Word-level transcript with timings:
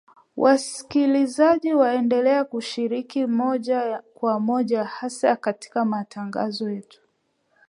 Wasikilizaji 0.37 1.73
waendelea 1.73 2.43
kushiriki 2.43 3.25
moja 3.25 4.03
kwa 4.13 4.39
moja 4.39 4.83
hasa 4.83 5.35
katika 5.35 5.85
matangazo 5.85 6.69
yetu 6.69 7.01